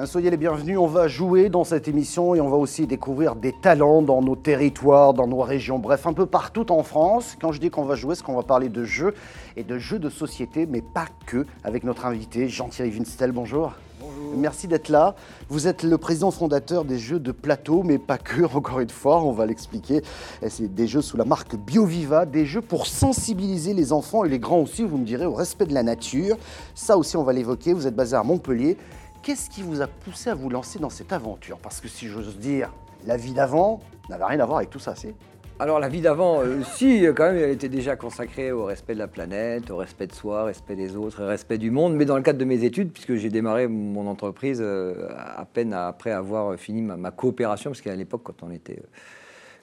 Hein, 0.00 0.06
soyez 0.06 0.30
les 0.30 0.38
bienvenus, 0.38 0.78
on 0.78 0.86
va 0.86 1.08
jouer 1.08 1.50
dans 1.50 1.62
cette 1.62 1.86
émission 1.86 2.34
et 2.34 2.40
on 2.40 2.48
va 2.48 2.56
aussi 2.56 2.86
découvrir 2.86 3.36
des 3.36 3.52
talents 3.52 4.00
dans 4.00 4.22
nos 4.22 4.34
territoires, 4.34 5.12
dans 5.12 5.26
nos 5.26 5.42
régions, 5.42 5.78
bref, 5.78 6.06
un 6.06 6.14
peu 6.14 6.24
partout 6.24 6.72
en 6.72 6.82
France. 6.82 7.36
Quand 7.38 7.52
je 7.52 7.60
dis 7.60 7.68
qu'on 7.68 7.84
va 7.84 7.96
jouer, 7.96 8.14
c'est 8.14 8.24
qu'on 8.24 8.34
va 8.36 8.42
parler 8.42 8.70
de 8.70 8.82
jeux 8.82 9.12
et 9.58 9.62
de 9.62 9.76
jeux 9.76 9.98
de 9.98 10.08
société, 10.08 10.64
mais 10.64 10.80
pas 10.80 11.04
que, 11.26 11.44
avec 11.64 11.84
notre 11.84 12.06
invité 12.06 12.48
Jean-Thierry 12.48 12.88
Vinstel. 12.92 13.32
Bonjour. 13.32 13.74
Bonjour. 14.00 14.38
Merci 14.38 14.68
d'être 14.68 14.88
là. 14.88 15.14
Vous 15.50 15.68
êtes 15.68 15.82
le 15.82 15.98
président 15.98 16.30
fondateur 16.30 16.86
des 16.86 16.98
jeux 16.98 17.20
de 17.20 17.32
plateau, 17.32 17.82
mais 17.82 17.98
pas 17.98 18.16
que, 18.16 18.42
encore 18.56 18.80
une 18.80 18.88
fois, 18.88 19.22
on 19.22 19.32
va 19.32 19.44
l'expliquer. 19.44 20.00
C'est 20.48 20.74
des 20.74 20.86
jeux 20.86 21.02
sous 21.02 21.18
la 21.18 21.26
marque 21.26 21.56
BioViva, 21.56 22.24
des 22.24 22.46
jeux 22.46 22.62
pour 22.62 22.86
sensibiliser 22.86 23.74
les 23.74 23.92
enfants 23.92 24.24
et 24.24 24.30
les 24.30 24.38
grands 24.38 24.60
aussi, 24.60 24.82
vous 24.82 24.96
me 24.96 25.04
direz, 25.04 25.26
au 25.26 25.34
respect 25.34 25.66
de 25.66 25.74
la 25.74 25.82
nature. 25.82 26.38
Ça 26.74 26.96
aussi, 26.96 27.18
on 27.18 27.22
va 27.22 27.34
l'évoquer. 27.34 27.74
Vous 27.74 27.86
êtes 27.86 27.94
basé 27.94 28.16
à 28.16 28.22
Montpellier. 28.22 28.78
Qu'est-ce 29.22 29.50
qui 29.50 29.60
vous 29.60 29.82
a 29.82 29.86
poussé 29.86 30.30
à 30.30 30.34
vous 30.34 30.48
lancer 30.48 30.78
dans 30.78 30.88
cette 30.88 31.12
aventure? 31.12 31.58
Parce 31.58 31.82
que 31.82 31.88
si 31.88 32.08
j'ose 32.08 32.38
dire, 32.38 32.72
la 33.04 33.18
vie 33.18 33.34
d'avant 33.34 33.80
n'avait 34.08 34.24
rien 34.24 34.40
à 34.40 34.46
voir 34.46 34.58
avec 34.58 34.70
tout 34.70 34.78
ça, 34.78 34.94
c'est? 34.94 35.14
Alors 35.58 35.78
la 35.78 35.90
vie 35.90 36.00
d'avant, 36.00 36.40
euh, 36.40 36.62
si, 36.74 37.04
quand 37.14 37.24
même, 37.24 37.36
elle 37.36 37.50
était 37.50 37.68
déjà 37.68 37.96
consacrée 37.96 38.50
au 38.50 38.64
respect 38.64 38.94
de 38.94 38.98
la 38.98 39.08
planète, 39.08 39.70
au 39.70 39.76
respect 39.76 40.06
de 40.06 40.14
soi, 40.14 40.44
au 40.44 40.46
respect 40.46 40.74
des 40.74 40.96
autres, 40.96 41.22
au 41.22 41.26
respect 41.26 41.58
du 41.58 41.70
monde. 41.70 41.96
Mais 41.96 42.06
dans 42.06 42.16
le 42.16 42.22
cadre 42.22 42.38
de 42.38 42.46
mes 42.46 42.64
études, 42.64 42.92
puisque 42.92 43.16
j'ai 43.16 43.28
démarré 43.28 43.68
mon 43.68 44.06
entreprise 44.06 44.60
euh, 44.62 45.06
à 45.18 45.44
peine 45.44 45.74
après 45.74 46.12
avoir 46.12 46.58
fini 46.58 46.80
ma, 46.80 47.10
coopération, 47.10 47.72
parce 47.72 47.82
qu'à 47.82 47.94
l'époque, 47.94 48.22
quand 48.24 48.42
on 48.42 48.50
était, 48.50 48.80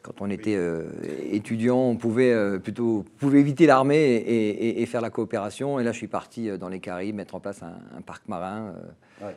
quand 0.07 0.25
on 0.25 0.29
était 0.29 0.55
euh, 0.55 0.89
étudiant, 1.31 1.77
on 1.77 1.97
pouvait 1.97 2.59
plutôt 2.59 3.05
pouvait 3.17 3.39
éviter 3.39 3.65
l'armée 3.65 4.15
et, 4.15 4.85
faire 4.85 5.01
la 5.01 5.09
coopération. 5.09 5.79
Et 5.79 5.83
là, 5.83 5.91
je 5.91 5.97
suis 5.97 6.07
parti 6.07 6.49
dans 6.57 6.69
les 6.69 6.79
Caraïbes 6.79 7.15
mettre 7.15 7.35
en 7.35 7.39
place 7.39 7.61
un, 7.61 8.01
parc 8.01 8.27
marin, 8.27 8.73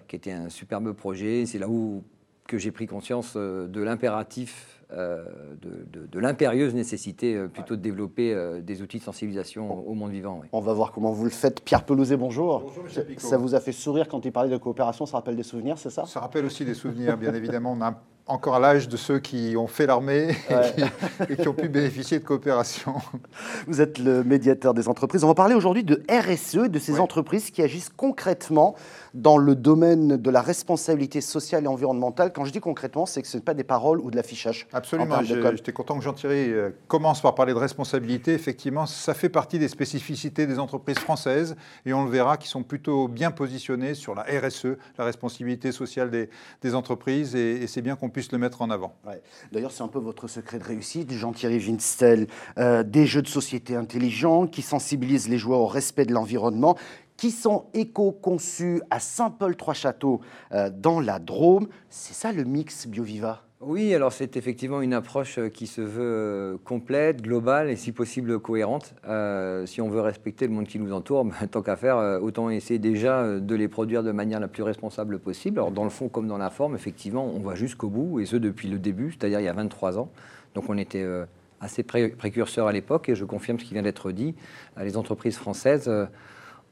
qui 0.08 0.16
était 0.16 0.32
un 0.32 0.48
superbe 0.48 0.92
projet. 0.92 1.44
C'est 1.46 1.58
là 1.58 1.68
où 1.68 2.04
que 2.46 2.58
j'ai 2.58 2.70
pris 2.70 2.86
conscience 2.86 3.36
de 3.36 3.80
l'impératif 3.80 4.80
euh, 4.92 5.24
de, 5.62 6.18
l'impérieuse 6.18 6.74
nécessité 6.74 7.36
euh, 7.36 7.46
plutôt 7.46 7.76
de 7.76 7.80
développer 7.80 8.34
euh, 8.34 8.60
des 8.60 8.82
outils 8.82 8.98
de 8.98 9.04
sensibilisation 9.04 9.88
au 9.88 9.94
monde 9.94 10.10
vivant. 10.10 10.40
On 10.52 10.60
va 10.60 10.72
voir 10.72 10.90
comment 10.90 11.12
vous 11.12 11.24
le 11.24 11.30
faites. 11.30 11.62
Pierre 11.62 11.84
Pelouzet, 11.84 12.16
bonjour. 12.16 12.60
Bonjour, 12.60 12.84
Ça 13.18 13.36
vous 13.36 13.54
a 13.54 13.60
fait 13.60 13.72
sourire 13.72 14.08
quand 14.08 14.24
il 14.24 14.32
parlait 14.32 14.50
de 14.50 14.56
coopération 14.56 15.06
Ça 15.06 15.18
rappelle 15.18 15.36
des 15.36 15.44
souvenirs, 15.44 15.78
c'est 15.78 15.90
ça? 15.90 16.06
Ça 16.06 16.18
rappelle 16.18 16.44
aussi 16.44 16.64
des 16.64 16.74
souvenirs, 16.74 17.16
bien 17.16 17.32
évidemment. 17.34 17.72
On 17.72 17.80
a 17.82 18.02
encore 18.30 18.54
à 18.54 18.60
l'âge 18.60 18.88
de 18.88 18.96
ceux 18.96 19.18
qui 19.18 19.54
ont 19.56 19.66
fait 19.66 19.86
l'armée 19.86 20.36
et, 21.28 21.36
qui 21.36 21.48
ont 21.48 21.52
pu 21.52 21.68
bénéficier 21.68 22.18
de 22.18 22.24
coopération. 22.24 22.94
Vous 23.66 23.80
êtes 23.80 23.98
le 23.98 24.24
médiateur 24.24 24.74
des 24.74 24.88
entreprises. 24.88 25.24
On 25.24 25.28
va 25.28 25.34
parler 25.34 25.54
aujourd'hui 25.54 25.84
de 25.84 26.02
RSE, 26.08 26.68
de 26.68 26.78
ces 26.78 27.00
entreprises 27.00 27.50
qui 27.50 27.62
agissent 27.62 27.90
concrètement 27.94 28.74
dans 29.14 29.36
le 29.36 29.54
domaine 29.54 30.16
de 30.16 30.30
la 30.30 30.40
responsabilité 30.40 31.20
sociale 31.20 31.64
et 31.64 31.68
environnementale. 31.68 32.32
Quand 32.32 32.44
je 32.44 32.52
dis 32.52 32.60
concrètement, 32.60 33.06
c'est 33.06 33.22
que 33.22 33.28
ce 33.28 33.36
n'est 33.36 33.42
pas 33.42 33.54
des 33.54 33.64
paroles 33.64 34.00
ou 34.00 34.10
de 34.10 34.16
l'affichage. 34.16 34.68
Absolument. 34.72 35.22
J'étais 35.22 35.72
content 35.72 35.98
que 35.98 36.04
Jean-Thierry 36.04 36.52
euh, 36.52 36.70
commence 36.86 37.20
par 37.20 37.34
parler 37.34 37.52
de 37.52 37.58
responsabilité. 37.58 38.32
Effectivement, 38.32 38.86
ça 38.86 39.14
fait 39.14 39.28
partie 39.28 39.58
des 39.58 39.68
spécificités 39.68 40.46
des 40.46 40.58
entreprises 40.58 40.98
françaises 40.98 41.56
et 41.86 41.92
on 41.92 42.04
le 42.04 42.10
verra 42.10 42.36
qui 42.36 42.48
sont 42.48 42.62
plutôt 42.62 43.08
bien 43.08 43.30
positionnées 43.30 43.94
sur 43.94 44.14
la 44.14 44.22
RSE, 44.22 44.76
la 44.98 45.04
responsabilité 45.04 45.72
sociale 45.72 46.10
des, 46.10 46.30
des 46.62 46.74
entreprises 46.74 47.34
et, 47.34 47.66
c'est 47.66 47.82
bien 47.82 47.96
qu'on 47.96 48.08
puisse 48.08 48.19
le 48.32 48.38
mettre 48.38 48.62
en 48.62 48.70
avant. 48.70 48.94
D'ailleurs, 49.52 49.72
c'est 49.72 49.82
un 49.82 49.88
peu 49.88 49.98
votre 49.98 50.28
secret 50.28 50.58
de 50.58 50.64
réussite, 50.64 51.12
Jean-Thierry 51.12 51.58
Vinstel. 51.58 52.26
Euh, 52.58 52.82
des 52.82 53.06
jeux 53.06 53.22
de 53.22 53.28
société 53.28 53.76
intelligents 53.76 54.46
qui 54.46 54.62
sensibilisent 54.62 55.28
les 55.28 55.38
joueurs 55.38 55.60
au 55.60 55.66
respect 55.66 56.04
de 56.04 56.12
l'environnement 56.12 56.76
qui 57.16 57.30
sont 57.30 57.66
éco-conçus 57.74 58.80
à 58.90 58.98
Saint-Paul-Trois-Châteaux 58.98 60.22
euh, 60.52 60.70
dans 60.70 61.00
la 61.00 61.18
Drôme. 61.18 61.68
C'est 61.90 62.14
ça 62.14 62.32
le 62.32 62.44
mix 62.44 62.86
BioViva? 62.86 63.42
Oui, 63.62 63.94
alors 63.94 64.10
c'est 64.10 64.38
effectivement 64.38 64.80
une 64.80 64.94
approche 64.94 65.38
euh, 65.38 65.50
qui 65.50 65.66
se 65.66 65.82
veut 65.82 66.00
euh, 66.02 66.56
complète, 66.64 67.20
globale 67.20 67.68
et 67.68 67.76
si 67.76 67.92
possible 67.92 68.40
cohérente. 68.40 68.94
si 69.66 69.82
on 69.82 69.90
veut 69.90 70.00
respecter 70.00 70.46
le 70.46 70.52
monde 70.54 70.66
qui 70.66 70.78
nous 70.78 70.94
entoure, 70.94 71.24
ben, 71.26 71.34
tant 71.50 71.60
qu'à 71.60 71.76
faire, 71.76 72.22
autant 72.22 72.48
essayer 72.48 72.78
déjà 72.78 73.38
de 73.38 73.54
les 73.54 73.68
produire 73.68 74.02
de 74.02 74.12
manière 74.12 74.40
la 74.40 74.48
plus 74.48 74.62
responsable 74.62 75.18
possible. 75.18 75.58
Alors 75.58 75.72
dans 75.72 75.84
le 75.84 75.90
fond 75.90 76.08
comme 76.08 76.26
dans 76.26 76.38
la 76.38 76.48
forme, 76.48 76.74
effectivement, 76.74 77.26
on 77.26 77.40
va 77.40 77.54
jusqu'au 77.54 77.90
bout, 77.90 78.20
et 78.20 78.24
ce 78.24 78.36
depuis 78.36 78.68
le 78.68 78.78
début, 78.78 79.10
c'est-à-dire 79.12 79.40
il 79.40 79.44
y 79.44 79.48
a 79.48 79.52
23 79.52 79.98
ans. 79.98 80.10
Donc 80.54 80.70
on 80.70 80.78
était 80.78 81.06
assez 81.60 81.82
précurseurs 81.82 82.66
à 82.66 82.72
l'époque, 82.72 83.10
et 83.10 83.14
je 83.14 83.26
confirme 83.26 83.58
ce 83.58 83.66
qui 83.66 83.74
vient 83.74 83.82
d'être 83.82 84.10
dit. 84.10 84.34
Les 84.82 84.96
entreprises 84.96 85.36
françaises 85.36 85.90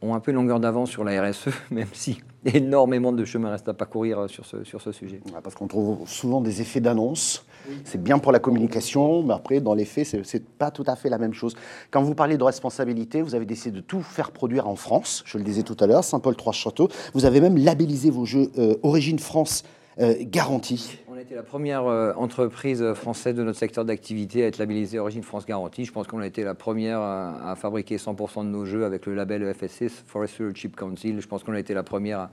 ont 0.03 0.15
un 0.15 0.21
peu 0.21 0.33
longueur 0.33 0.61
d'avance 0.61 0.91
sur 0.91 1.05
la 1.05 1.23
RSE, 1.23 1.49
même 1.71 1.89
si 1.93 2.21
énormément 2.45 3.13
de 3.13 3.25
chemin 3.25 3.51
reste 3.51 3.69
à 3.69 3.75
parcourir 3.75 4.29
sur 4.31 4.47
ce, 4.47 4.65
sur 4.65 4.81
ce 4.81 4.93
sujet. 4.93 5.21
parce 5.43 5.55
qu'on 5.55 5.67
trouve 5.67 6.09
souvent 6.09 6.41
des 6.41 6.61
effets 6.61 6.81
d'annonce. 6.81 7.45
C'est 7.85 8.03
bien 8.03 8.19
pour 8.19 8.33
la 8.33 8.39
communication, 8.39 9.23
mais 9.23 9.35
après, 9.35 9.61
dans 9.61 9.75
les 9.75 9.85
faits, 9.85 10.07
ce 10.07 10.17
n'est 10.17 10.43
pas 10.59 10.71
tout 10.71 10.85
à 10.87 10.97
fait 10.97 11.11
la 11.11 11.19
même 11.19 11.35
chose. 11.35 11.55
Quand 11.91 12.03
vous 12.03 12.15
parlez 12.15 12.39
de 12.39 12.43
responsabilité, 12.43 13.21
vous 13.21 13.35
avez 13.35 13.45
décidé 13.45 13.77
de 13.77 13.81
tout 13.81 14.01
faire 14.01 14.31
produire 14.31 14.69
en 14.69 14.77
France, 14.77 15.23
je 15.27 15.37
le 15.37 15.45
disais 15.45 15.63
tout 15.63 15.77
à 15.81 15.87
l'heure, 15.87 16.05
Saint-Paul-Trois-Châteaux. 16.05 16.89
Vous 17.13 17.27
avez 17.27 17.41
même 17.41 17.59
labellisé 17.59 18.11
vos 18.11 18.25
jeux 18.25 18.51
euh, 18.59 18.77
Origine 18.83 19.19
France 19.19 19.65
euh, 20.01 20.15
garantie. 20.21 20.99
Été 21.28 21.34
la 21.34 21.43
première 21.43 21.84
euh, 21.84 22.15
entreprise 22.16 22.94
française 22.94 23.34
de 23.34 23.43
notre 23.43 23.59
secteur 23.59 23.84
d'activité 23.84 24.44
à 24.44 24.47
être 24.47 24.56
labellisée 24.56 24.99
Origine 24.99 25.22
France 25.22 25.44
Garantie. 25.44 25.84
Je 25.84 25.93
pense 25.93 26.06
qu'on 26.06 26.21
a 26.21 26.27
été 26.27 26.43
la 26.43 26.55
première 26.55 27.00
à, 27.03 27.55
fabriquer 27.55 27.99
100% 27.99 28.44
de 28.44 28.49
nos 28.49 28.65
jeux 28.65 28.87
avec 28.87 29.05
le 29.05 29.15
label 29.15 29.53
FSC, 29.53 29.91
Forest 29.91 30.55
Chip 30.55 30.75
Council. 30.75 31.21
Je 31.21 31.28
pense 31.28 31.44
qu'on 31.44 31.53
a 31.53 31.59
été 31.59 31.75
la 31.75 31.83
première 31.83 32.31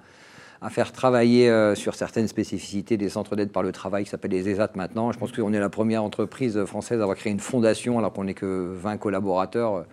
à, 0.62 0.70
faire 0.70 0.94
travailler 0.94 1.50
euh, 1.50 1.76
sur 1.76 1.94
certaines 1.94 2.30
spécificités 2.30 2.96
des 2.96 3.10
centres 3.10 3.36
d'aide 3.36 3.52
par 3.52 3.64
le 3.64 3.74
travail 3.74 4.06
qui 4.06 4.12
s'appellent 4.12 4.32
les 4.32 4.48
ESAT 4.48 4.70
maintenant. 4.76 5.12
Je 5.12 5.20
pense 5.20 5.34
qu'on 5.34 5.52
est 5.52 5.60
la 5.60 5.68
première 5.68 6.02
entreprise 6.02 6.64
française 6.64 7.02
à 7.02 7.04
avoir 7.04 7.18
créé 7.18 7.34
une 7.34 7.42
fondation 7.42 8.00
alors 8.00 8.14
qu'on 8.14 8.24
n'est 8.24 8.34
que 8.34 8.72
20 8.78 8.96
collaborateurs. 8.96 9.84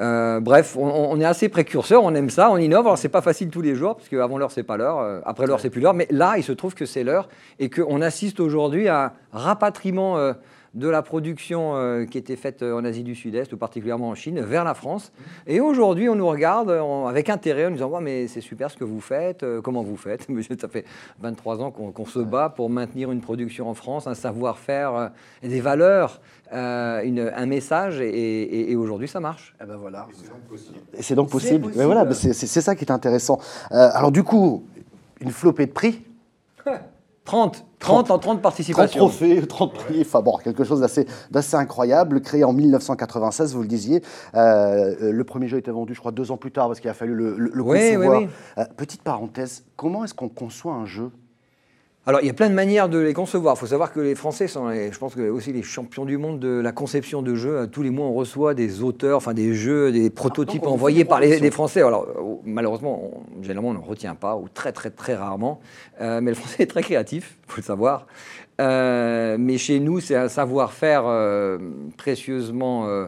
Euh, 0.00 0.40
bref, 0.40 0.76
on, 0.78 1.20
est 1.20 1.24
assez 1.24 1.50
précurseur, 1.50 2.02
on 2.04 2.14
aime 2.14 2.30
ça, 2.30 2.50
on 2.50 2.56
innove. 2.56 2.86
Alors, 2.86 2.98
c'est 2.98 3.10
pas 3.10 3.20
facile 3.20 3.50
tous 3.50 3.60
les 3.60 3.74
jours, 3.74 3.96
parce 3.96 4.08
qu'avant 4.08 4.38
l'heure, 4.38 4.50
c'est 4.50 4.62
pas 4.62 4.78
l'heure, 4.78 4.98
euh, 4.98 5.20
après 5.26 5.46
l'heure, 5.46 5.60
c'est 5.60 5.68
plus 5.68 5.82
l'heure. 5.82 5.94
Mais 5.94 6.06
là, 6.10 6.34
il 6.38 6.42
se 6.42 6.52
trouve 6.52 6.74
que 6.74 6.86
c'est 6.86 7.04
l'heure 7.04 7.28
et 7.58 7.68
qu'on 7.68 8.00
assiste 8.00 8.40
aujourd'hui 8.40 8.88
à 8.88 9.12
un 9.32 9.38
rapatriement 9.38 10.16
euh, 10.16 10.32
de 10.74 10.88
la 10.88 11.02
production 11.02 12.06
qui 12.10 12.18
était 12.18 12.36
faite 12.36 12.62
en 12.62 12.84
Asie 12.84 13.02
du 13.02 13.14
Sud-Est, 13.14 13.52
ou 13.52 13.56
particulièrement 13.56 14.08
en 14.08 14.14
Chine, 14.14 14.40
vers 14.40 14.64
la 14.64 14.74
France. 14.74 15.12
Et 15.46 15.60
aujourd'hui, 15.60 16.08
on 16.08 16.14
nous 16.14 16.28
regarde 16.28 16.70
avec 17.08 17.28
intérêt 17.28 17.66
en 17.66 17.70
nous 17.70 17.76
disant 17.76 18.00
Mais 18.00 18.28
c'est 18.28 18.40
super 18.40 18.70
ce 18.70 18.76
que 18.76 18.84
vous 18.84 19.00
faites, 19.00 19.44
comment 19.62 19.82
vous 19.82 19.96
faites? 19.96 20.26
Ça 20.60 20.68
fait 20.68 20.84
23 21.20 21.62
ans 21.62 21.70
qu'on 21.70 22.06
se 22.06 22.20
bat 22.20 22.50
pour 22.50 22.70
maintenir 22.70 23.10
une 23.10 23.20
production 23.20 23.68
en 23.68 23.74
France, 23.74 24.06
un 24.06 24.14
savoir-faire 24.14 25.10
des 25.42 25.60
valeurs 25.60 26.20
euh, 26.52 27.30
un 27.36 27.46
message 27.46 28.00
et, 28.00 28.74
aujourd'hui 28.74 29.06
ça 29.06 29.20
marche. 29.20 29.54
Et 29.60 29.62
eh 29.62 29.66
ben 29.66 29.76
voilà. 29.76 30.08
C'est 30.98 31.14
donc 31.14 31.30
possible. 31.30 31.70
Mais 31.76 31.84
voilà, 31.84 32.12
c'est 32.12 32.60
ça 32.60 32.74
qui 32.74 32.84
est 32.84 32.90
intéressant. 32.90 33.38
Euh, 33.70 33.88
alors 33.92 34.10
du 34.10 34.24
coup, 34.24 34.64
une 35.20 35.30
flopée 35.30 35.66
de 35.66 35.72
prix. 35.72 36.04
30, 37.24 37.64
30, 37.78 38.10
en 38.10 38.18
30 38.18 38.42
participations. 38.42 38.98
30 38.98 39.10
trophées, 39.10 39.46
30 39.46 39.74
prix, 39.74 40.00
enfin 40.00 40.20
bon, 40.20 40.36
quelque 40.38 40.64
chose 40.64 40.80
d'assez 40.80 41.56
incroyable, 41.56 42.20
créé 42.20 42.44
en 42.44 42.52
1996, 42.52 43.54
vous 43.54 43.62
le 43.62 43.68
disiez. 43.68 44.02
Euh, 44.34 45.12
le 45.12 45.24
premier 45.24 45.46
jeu 45.46 45.58
était 45.58 45.70
vendu, 45.70 45.94
je 45.94 46.00
crois, 46.00 46.12
deux 46.12 46.30
ans 46.30 46.36
plus 46.36 46.50
tard, 46.50 46.68
parce 46.68 46.80
qu'il 46.80 46.90
a 46.90 46.94
fallu 46.94 47.14
le, 47.14 47.36
le, 47.36 47.62
concevoir. 47.62 48.22
petite 48.76 49.02
parenthèse, 49.02 49.64
comment 49.76 50.04
est-ce 50.04 50.14
qu'on 50.14 50.28
conçoit 50.28 50.74
un 50.74 50.86
jeu? 50.86 51.10
Alors, 52.06 52.22
il 52.22 52.26
y 52.26 52.30
a 52.30 52.32
plein 52.32 52.48
de 52.48 52.54
manières 52.54 52.88
de 52.88 52.98
les 52.98 53.12
concevoir. 53.12 53.56
Il 53.56 53.58
faut 53.60 53.66
savoir 53.66 53.92
que 53.92 54.00
les 54.00 54.14
Français 54.14 54.48
sont, 54.48 54.72
je 54.72 54.98
pense, 54.98 55.14
que 55.14 55.28
aussi 55.28 55.52
les 55.52 55.62
champions 55.62 56.06
du 56.06 56.16
monde 56.16 56.40
de 56.40 56.48
la 56.48 56.72
conception 56.72 57.20
de 57.20 57.34
jeux. 57.34 57.68
Tous 57.70 57.82
les 57.82 57.90
mois, 57.90 58.06
on 58.06 58.14
reçoit 58.14 58.54
des 58.54 58.82
auteurs, 58.82 59.18
enfin 59.18 59.34
des 59.34 59.52
jeux, 59.52 59.92
des 59.92 60.08
prototypes 60.08 60.66
envoyés 60.66 61.04
par 61.04 61.20
les, 61.20 61.50
Français. 61.50 61.82
Alors, 61.82 62.06
euh, 62.08 62.36
malheureusement, 62.44 63.10
généralement, 63.42 63.68
on 63.68 63.74
ne 63.74 63.78
retient 63.78 64.14
pas, 64.14 64.34
ou 64.36 64.48
très, 64.48 64.72
très, 64.72 64.88
très 64.90 65.14
rarement. 65.14 65.60
Euh, 66.00 66.22
mais 66.22 66.30
le 66.30 66.36
Français 66.36 66.56
est 66.62 66.66
très 66.66 66.82
créatif, 66.82 67.36
il 67.46 67.52
faut 67.52 67.58
le 67.58 67.64
savoir. 67.64 68.06
Euh, 68.62 69.36
mais 69.38 69.58
chez 69.58 69.78
nous, 69.78 70.00
c'est 70.00 70.16
un 70.16 70.28
savoir-faire 70.28 71.04
précieusement 71.98 72.86
euh, 72.88 73.06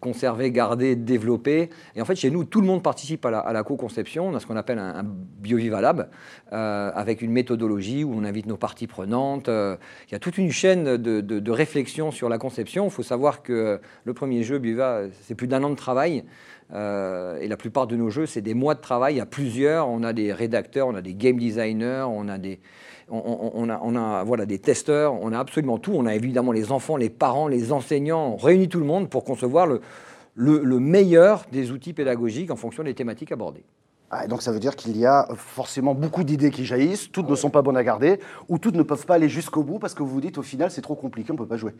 conserver, 0.00 0.50
garder, 0.50 0.96
développer. 0.96 1.70
Et 1.94 2.02
en 2.02 2.04
fait, 2.04 2.16
chez 2.16 2.30
nous, 2.30 2.44
tout 2.44 2.60
le 2.60 2.66
monde 2.66 2.82
participe 2.82 3.24
à 3.26 3.52
la, 3.52 3.62
co-conception. 3.62 4.28
On 4.28 4.34
a 4.34 4.40
ce 4.40 4.46
qu'on 4.46 4.56
appelle 4.56 4.78
un, 4.78 5.04
BioViva 5.04 5.80
Lab, 5.80 6.08
euh, 6.52 6.90
avec 6.94 7.22
une 7.22 7.32
méthodologie 7.32 8.04
où 8.04 8.12
on 8.14 8.24
invite 8.24 8.46
nos 8.46 8.56
parties 8.56 8.86
prenantes. 8.86 9.48
Euh, 9.48 9.76
il 10.08 10.12
y 10.12 10.14
a 10.14 10.18
toute 10.18 10.38
une 10.38 10.50
chaîne 10.50 10.96
de, 10.96 11.50
réflexion 11.50 12.10
sur 12.10 12.28
la 12.28 12.38
conception. 12.38 12.86
Il 12.86 12.90
faut 12.90 13.02
savoir 13.02 13.42
que 13.42 13.80
le 14.04 14.14
premier 14.14 14.42
jeu, 14.42 14.58
BioViva, 14.58 15.02
c'est 15.22 15.34
plus 15.34 15.48
d'un 15.48 15.62
an 15.62 15.70
de 15.70 15.76
travail. 15.76 16.24
et 16.72 17.48
la 17.48 17.56
plupart 17.56 17.86
de 17.86 17.96
nos 17.96 18.10
jeux, 18.10 18.26
c'est 18.26 18.42
des 18.42 18.54
mois 18.54 18.74
de 18.74 18.80
travail 18.80 19.20
à 19.20 19.26
plusieurs. 19.26 19.88
On 19.88 20.02
a 20.02 20.12
des 20.12 20.32
rédacteurs, 20.32 20.88
on 20.88 20.94
a 20.94 21.02
des 21.02 21.14
game 21.14 21.38
designers, 21.38 22.06
on 22.08 22.28
a 22.28 22.38
des, 22.38 22.60
on, 23.08 23.96
a, 23.96 24.24
voilà, 24.24 24.46
des 24.46 24.58
testeurs, 24.58 25.14
on 25.14 25.32
a 25.32 25.38
absolument 25.38 25.78
tout. 25.78 25.92
On 25.94 26.06
a 26.06 26.14
évidemment 26.14 26.52
les 26.52 26.72
enfants, 26.72 26.96
les 26.96 27.10
parents, 27.10 27.48
les 27.48 27.72
enseignants. 27.72 28.34
On 28.34 28.36
réunit 28.36 28.68
tout 28.68 28.80
le 28.80 28.86
monde 28.86 29.08
pour 29.08 29.24
concevoir 29.24 29.66
le, 29.66 30.80
meilleur 30.80 31.44
des 31.52 31.70
outils 31.70 31.92
pédagogiques 31.92 32.50
en 32.50 32.56
fonction 32.56 32.82
des 32.82 32.94
thématiques 32.94 33.32
abordées. 33.32 33.64
Ah, 34.08 34.28
donc 34.28 34.40
ça 34.40 34.52
veut 34.52 34.60
dire 34.60 34.76
qu'il 34.76 34.96
y 34.96 35.04
a 35.04 35.28
forcément 35.34 35.92
beaucoup 35.92 36.22
d'idées 36.22 36.52
qui 36.52 36.64
jaillissent, 36.64 37.10
toutes 37.10 37.28
ne 37.28 37.34
sont 37.34 37.50
pas 37.50 37.62
bonnes 37.62 37.76
à 37.76 37.82
garder, 37.82 38.20
ou 38.48 38.56
toutes 38.56 38.76
ne 38.76 38.84
peuvent 38.84 39.04
pas 39.04 39.16
aller 39.16 39.28
jusqu'au 39.28 39.64
bout 39.64 39.80
parce 39.80 39.94
que 39.94 40.04
vous 40.04 40.08
vous 40.08 40.20
dites 40.20 40.38
au 40.38 40.42
final 40.42 40.70
c'est 40.70 40.80
trop 40.80 40.94
compliqué, 40.94 41.32
on 41.32 41.34
ne 41.34 41.38
peut 41.38 41.46
pas 41.46 41.56
jouer. 41.56 41.74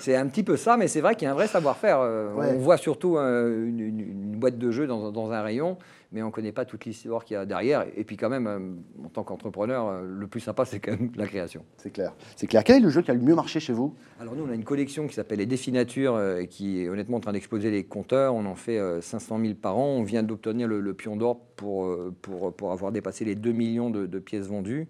c'est 0.00 0.16
un 0.16 0.26
petit 0.28 0.42
peu 0.42 0.56
ça, 0.56 0.78
mais 0.78 0.88
c'est 0.88 1.02
vrai 1.02 1.14
qu'il 1.14 1.26
y 1.26 1.28
a 1.28 1.32
un 1.32 1.34
vrai 1.34 1.46
savoir-faire. 1.46 1.98
Euh, 2.00 2.30
on 2.34 2.56
voit 2.56 2.78
surtout 2.78 3.18
euh, 3.18 3.66
une, 3.66 4.36
boîte 4.38 4.56
de 4.56 4.70
jeu 4.70 4.86
dans 4.86 5.30
un 5.30 5.42
rayon 5.42 5.76
mais 6.12 6.22
on 6.22 6.26
ne 6.26 6.30
connaît 6.32 6.52
pas 6.52 6.64
toute 6.64 6.84
l'histoire 6.84 7.24
qu'il 7.24 7.34
y 7.34 7.36
a 7.36 7.46
derrière. 7.46 7.86
Et 7.96 8.04
puis 8.04 8.16
quand 8.16 8.28
même, 8.28 8.46
euh, 8.46 9.04
en 9.04 9.08
tant 9.08 9.22
qu'entrepreneur, 9.22 9.86
euh, 9.88 10.02
le 10.04 10.26
plus 10.26 10.40
sympa, 10.40 10.64
c'est 10.64 10.80
quand 10.80 10.92
même 10.92 11.10
la 11.14 11.26
création. 11.26 11.64
C'est 11.76 11.90
clair. 11.90 12.14
C'est 12.36 12.46
clair. 12.46 12.64
Quel 12.64 12.76
est 12.76 12.80
le 12.80 12.90
jeu 12.90 13.02
qui 13.02 13.10
a 13.10 13.14
le 13.14 13.20
mieux 13.20 13.34
marché 13.34 13.60
chez 13.60 13.72
vous? 13.72 13.94
Alors 14.20 14.34
nous, 14.34 14.44
on 14.44 14.50
a 14.50 14.54
une 14.54 14.64
collection 14.64 15.06
qui 15.06 15.14
s'appelle 15.14 15.38
les 15.38 15.46
Définatures, 15.46 16.14
euh, 16.14 16.44
qui 16.44 16.82
est 16.82 16.88
honnêtement 16.88 17.18
en 17.18 17.20
train 17.20 17.32
d'exploser 17.32 17.70
les 17.70 17.84
compteurs. 17.84 18.34
On 18.34 18.44
en 18.46 18.56
fait 18.56 18.80
500 19.00 19.38
000 19.40 19.54
par 19.54 19.78
an. 19.78 19.86
On 19.86 20.02
vient 20.02 20.22
d'obtenir 20.22 20.66
le, 20.66 20.94
pion 20.94 21.16
d'or 21.16 21.40
pour, 21.56 21.96
pour, 22.22 22.52
pour, 22.52 22.72
avoir 22.72 22.90
dépassé 22.90 23.24
les 23.24 23.34
2 23.34 23.52
millions 23.52 23.90
de, 23.90 24.06
de 24.06 24.18
pièces 24.18 24.46
vendues. 24.46 24.88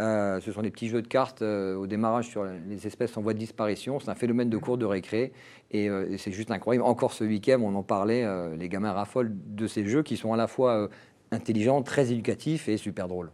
Euh, 0.00 0.40
ce 0.40 0.50
sont 0.50 0.62
des 0.62 0.70
petits 0.70 0.88
jeux 0.88 1.02
de 1.02 1.08
cartes 1.08 1.42
euh, 1.42 1.76
au 1.76 1.86
démarrage 1.86 2.28
sur 2.28 2.44
les 2.44 2.86
espèces 2.86 3.16
en 3.16 3.22
voie 3.22 3.34
de 3.34 3.38
disparition. 3.38 4.00
C'est 4.00 4.10
un 4.10 4.14
phénomène 4.14 4.48
de 4.48 4.56
cours 4.56 4.78
de 4.78 4.86
récré 4.86 5.32
et, 5.70 5.90
euh, 5.90 6.16
c'est 6.16 6.32
juste 6.32 6.50
incroyable. 6.50 6.86
Encore 6.86 7.12
ce 7.12 7.24
week-end, 7.24 7.60
on 7.62 7.74
en 7.74 7.82
parlait, 7.82 8.26
les 8.56 8.68
gamins 8.68 8.92
raffolent 8.92 9.32
de 9.32 9.66
ces 9.66 9.86
jeux 9.86 10.02
qui 10.02 10.16
sont 10.16 10.32
à 10.32 10.36
la 10.36 10.46
fois 10.46 10.88
intelligents, 11.32 11.82
très 11.82 12.10
éducatifs 12.10 12.68
et 12.68 12.76
super 12.76 13.08
drôles. 13.08 13.30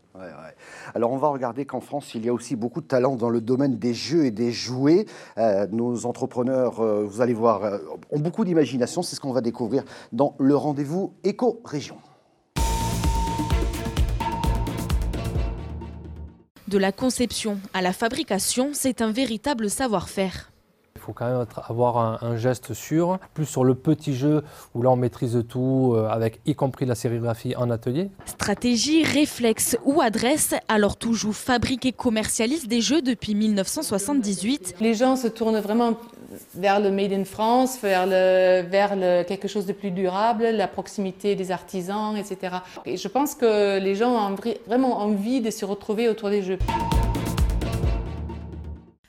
Alors 0.95 1.13
on 1.13 1.17
va 1.17 1.29
regarder 1.29 1.65
qu'en 1.65 1.81
France, 1.81 2.15
il 2.15 2.25
y 2.25 2.29
a 2.29 2.33
aussi 2.33 2.57
beaucoup 2.57 2.81
de 2.81 2.87
talent 2.87 3.17
dans 3.17 3.31
le 3.31 3.41
domaine 3.41 3.77
des 3.79 3.95
jeux 3.95 4.25
et 4.25 4.31
des 4.31 4.53
jouets. 4.53 5.07
nos 5.73 6.07
entrepreneurs, 6.07 6.83
vous 7.05 7.21
allez 7.21 7.35
voir, 7.35 7.81
ont 8.11 8.19
beaucoup 8.19 8.45
d'imagination. 8.45 9.03
C'est 9.03 9.17
ce 9.17 9.21
qu'on 9.21 9.33
va 9.33 9.41
découvrir 9.41 9.85
dans 10.13 10.35
le 10.39 10.57
rendez-vous 10.57 11.15
Éco-Région. 11.25 11.97
De 16.77 16.81
la 16.83 16.93
conception 16.93 17.59
à 17.73 17.81
la 17.81 17.95
fabrication, 17.95 18.73
c'est 18.75 19.01
un 19.01 19.11
véritable 19.11 19.71
savoir-faire. 19.71 20.53
Il 20.95 21.01
faut 21.01 21.15
quand 21.15 21.25
même 21.25 21.47
avoir 21.69 22.23
un, 22.23 22.37
geste 22.37 22.75
sûr, 22.75 23.19
plus 23.33 23.47
sur 23.47 23.65
le 23.65 23.75
petit 23.75 24.15
jeu 24.15 24.43
où 24.75 24.83
là 24.83 24.91
on 24.91 24.97
maîtrise 24.97 25.43
tout, 25.49 25.95
euh, 25.95 26.07
avec 26.09 26.41
y 26.45 26.55
compris 26.55 26.85
la 26.85 26.95
sérigraphie 26.95 27.57
en 27.57 27.71
atelier. 27.71 28.11
Stratégie, 28.27 29.05
réflexe 29.05 29.79
ou 29.87 30.03
adresse, 30.03 30.55
alors 30.69 30.99
joue 31.13 31.33
fabrique 31.33 31.87
et 31.87 31.93
commercialise 31.93 32.69
des 32.69 32.83
jeux 32.83 33.01
depuis 33.01 33.35
1978. 33.35 34.75
Les 34.81 34.93
gens 34.93 35.17
se 35.17 35.29
tournent 35.29 35.61
vraiment 35.61 35.97
vers 36.55 36.81
le 36.81 36.91
Made 36.91 37.13
in 37.13 37.25
France, 37.25 37.79
vers, 37.83 38.07
le, 38.07 38.63
vers 38.69 38.97
le, 38.97 39.23
quelque 39.25 39.49
chose 39.49 39.67
de 39.67 39.73
plus 39.73 39.91
durable, 39.91 40.45
la 40.45 40.69
proximité 40.69 41.35
des 41.35 41.51
artisans, 41.51 42.17
etc. 42.17 42.57
Et 42.85 42.97
je 42.97 43.09
pense 43.09 43.35
que 43.35 43.79
les 43.79 43.95
gens 43.95 44.31
ont 44.31 44.37
vraiment 44.67 44.99
envie 44.99 45.41
de 45.41 45.51
se 45.51 45.65
retrouver 45.65 46.09
autour 46.09 46.31
des 46.31 46.43
jeux. 46.43 46.59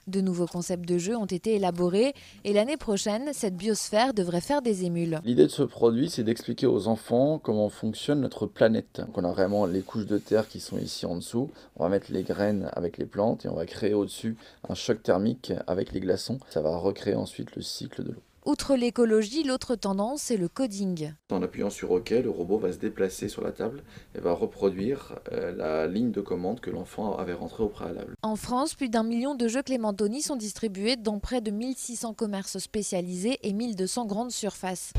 De 0.08 0.22
nouveaux 0.22 0.48
concepts 0.48 0.88
de 0.88 0.98
jeux 0.98 1.18
ont 1.18 1.26
été 1.26 1.56
élaborés 1.56 2.14
et 2.46 2.54
l'année 2.54 2.78
prochaine, 2.78 3.30
cette 3.34 3.58
biosphère 3.58 4.14
devrait 4.14 4.42
faire 4.42 4.62
des 4.62 4.86
émules. 4.86 5.20
L'idée 5.26 5.44
de 5.44 5.52
ce 5.52 5.64
produit, 5.64 6.10
c'est 6.10 6.24
d'expliquer 6.24 6.66
aux 6.66 6.88
enfants 6.88 7.40
comment 7.40 7.70
fonctionne 7.70 8.22
notre 8.22 8.46
planète. 8.46 9.02
on 9.16 9.24
a 9.26 9.32
vraiment 9.32 9.66
les 9.66 9.82
couches 9.82 10.06
de 10.06 10.18
terre 10.18 10.48
qui 10.48 10.62
sont 10.62 10.78
ici 10.78 11.06
en 11.06 11.16
dessous. 11.16 11.50
On 11.76 11.84
va 11.84 11.90
mettre 11.90 12.12
les 12.12 12.24
graines 12.24 12.70
avec 12.74 12.98
les 12.98 13.06
plantes 13.06 13.46
et 13.46 13.50
on 13.50 13.56
va 13.56 13.66
créer 13.66 13.94
au-dessus 13.94 14.38
un 14.70 14.76
choc 14.76 15.04
thermique 15.04 15.52
avec 15.68 15.92
les 15.92 16.00
glaçons. 16.00 16.40
Ça 16.50 16.62
va 16.62 16.78
recréer 16.78 17.16
ensuite 17.16 17.56
le 17.56 17.62
cycle 17.62 18.04
de 18.04 18.12
l'eau. 18.12 18.27
Outre 18.48 18.78
l'écologie, 18.78 19.44
l'autre 19.44 19.76
tendance, 19.76 20.22
c'est 20.22 20.38
le 20.38 20.48
coding. 20.48 21.12
En 21.34 21.42
appuyant 21.44 21.70
sur 21.70 21.92
OK, 21.92 22.12
le 22.12 22.30
robot 22.30 22.58
va 22.58 22.72
se 22.72 22.78
déplacer 22.78 23.28
sur 23.28 23.44
la 23.44 23.52
table 23.52 23.84
et 24.16 24.22
va 24.22 24.32
reproduire 24.32 25.20
euh, 25.34 25.54
la 25.54 25.86
ligne 25.86 26.12
de 26.12 26.22
commande 26.22 26.62
que 26.62 26.70
l'enfant 26.70 27.18
avait 27.18 27.34
rentrée 27.34 27.64
au 27.64 27.68
préalable. 27.68 28.14
En 28.22 28.38
France, 28.38 28.74
plus 28.74 28.88
d'un 28.88 29.04
million 29.04 29.36
de 29.36 29.50
jeux 29.50 29.64
Clémentoni 29.64 30.22
sont 30.22 30.38
distribués 30.38 30.96
dans 30.96 31.20
près 31.20 31.42
de 31.42 31.52
1600 31.52 32.14
commerces 32.14 32.58
spécialisés 32.60 33.38
et 33.44 33.52
1200 33.52 34.06
grandes 34.06 34.32
surfaces. 34.32 34.94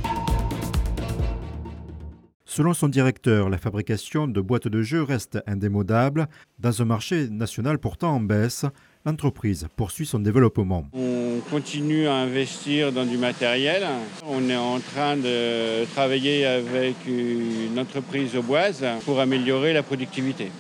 Selon 2.45 2.75
son 2.75 2.89
directeur, 2.89 3.49
la 3.49 3.57
fabrication 3.57 4.29
de 4.29 4.41
boîtes 4.43 4.69
de 4.69 4.83
jeux 4.83 5.03
reste 5.03 5.39
indémodable 5.47 6.29
dans 6.59 6.83
un 6.83 6.85
marché 6.85 7.31
national 7.31 7.79
pourtant 7.79 8.15
en 8.15 8.21
baisse 8.21 8.67
l'entreprise 9.05 9.67
poursuit 9.77 10.07
son 10.07 10.19
développement. 10.19 10.89
On 10.93 11.41
continue 11.51 12.07
à 12.07 12.15
investir 12.15 12.93
dans 12.93 13.05
du 13.05 13.17
matériel. 13.17 13.87
On 14.27 14.49
est 14.49 14.57
en 14.57 14.81
train 14.81 15.17
de 15.17 15.85
travailler 15.95 16.47
avec 16.47 16.97
une 17.07 17.79
entreprise 17.79 18.37
au 18.37 18.43
bois 18.43 18.71
pour 19.05 19.21
améliorer 19.21 19.73
la 19.73 19.83
productivité. 19.83 20.51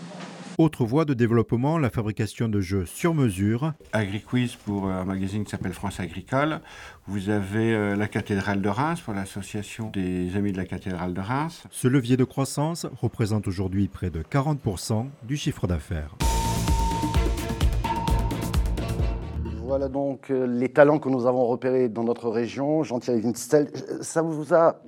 Autre 0.58 0.85
voie 0.85 1.05
de 1.05 1.14
développement, 1.14 1.79
la 1.79 1.88
fabrication 1.88 2.49
de 2.49 2.61
jeux 2.61 2.85
sur 2.85 3.14
mesure. 3.14 3.75
AgriQuiz 3.93 4.56
pour 4.56 4.88
un 4.88 5.05
magazine 5.05 5.44
qui 5.44 5.50
s'appelle 5.52 5.73
France 5.73 6.00
Agricole. 6.00 6.58
Vous 7.06 7.29
avez 7.29 7.75
euh, 7.75 7.94
la 7.94 8.08
cathédrale 8.08 8.61
de 8.61 8.69
Reims 8.69 9.00
pour 9.00 9.14
l'association 9.14 9.91
des 9.91 10.34
amis 10.34 10.50
de 10.50 10.56
la 10.56 10.64
cathédrale 10.64 11.14
de 11.14 11.20
Reims. 11.20 11.62
Ce 11.70 11.87
levier 11.87 12.17
de 12.17 12.25
croissance 12.25 12.88
représente 13.00 13.46
aujourd'hui 13.46 13.87
près 13.87 14.11
de 14.11 14.20
40% 14.23 15.06
du 15.23 15.37
chiffre 15.37 15.69
d'affaires. 15.69 16.17
Voilà 19.69 19.88
donc 19.88 20.31
euh, 20.31 20.47
les 20.47 20.70
talents 20.70 20.99
que 20.99 21.11
nous 21.11 21.26
avons 21.26 21.44
repérés 21.44 21.91
dans 21.91 22.03
notre 22.03 22.31
région. 22.31 22.82
Jean-Thierry 22.85 23.20
Winstel, 23.20 23.69
ça 24.00 24.23
vous 24.23 24.55
a 24.55 24.81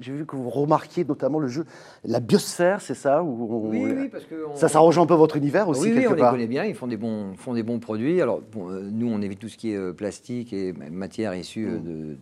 j'ai 0.00 0.12
vu 0.12 0.24
que 0.24 0.36
vous 0.36 0.50
remarquiez 0.50 1.04
notamment 1.04 1.40
le 1.40 1.48
jeu, 1.48 1.66
la 2.04 2.20
biosphère, 2.20 2.80
c'est 2.80 2.94
ça 2.94 3.24
Oui, 3.24 3.82
oui, 3.92 4.08
parce 4.08 4.22
que 4.22 4.46
ça, 4.54 4.68
ça 4.68 4.78
rejoint 4.78 5.02
un 5.02 5.06
peu 5.06 5.14
votre 5.14 5.36
univers 5.36 5.68
aussi. 5.68 5.90
Oui, 5.90 5.94
oui 5.96 6.06
on 6.08 6.14
les 6.14 6.22
connaît 6.22 6.46
bien. 6.46 6.64
Ils 6.64 6.76
font 6.76 6.86
des 6.86 6.96
bons, 6.96 7.34
font 7.34 7.54
des 7.54 7.64
bons 7.64 7.80
produits. 7.80 8.22
Alors, 8.22 8.40
euh, 8.56 8.88
nous, 8.88 9.12
on 9.12 9.20
évite 9.20 9.40
tout 9.40 9.48
ce 9.48 9.56
qui 9.56 9.72
est 9.72 9.76
euh, 9.76 9.92
plastique 9.92 10.52
et 10.52 10.72
matière 10.72 11.34
issue 11.34 11.66
mm. 11.66 11.82
de, 11.82 12.16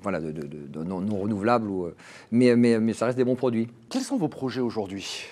voilà, 0.00 0.20
de, 0.20 0.82
non, 0.84 1.18
renouvelables. 1.18 1.68
Ou, 1.68 1.88
mais, 2.30 2.56
mais, 2.56 2.80
mais 2.80 2.94
ça 2.94 3.04
reste 3.04 3.18
des 3.18 3.24
bons 3.24 3.36
produits. 3.36 3.68
Quels 3.90 4.00
sont 4.00 4.16
vos 4.16 4.28
projets 4.28 4.62
aujourd'hui? 4.62 5.26